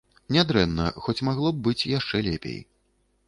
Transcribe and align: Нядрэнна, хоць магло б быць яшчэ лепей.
Нядрэнна, 0.35 0.85
хоць 1.07 1.25
магло 1.27 1.51
б 1.57 1.63
быць 1.69 1.87
яшчэ 1.91 2.17
лепей. 2.31 2.57